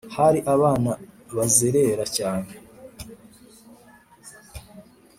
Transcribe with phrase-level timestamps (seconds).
[0.15, 0.91] hari abana
[1.35, 2.51] bazerera cyane